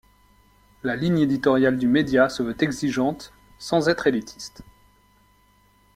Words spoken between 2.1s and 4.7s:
se veut exigeante sans être élitiste.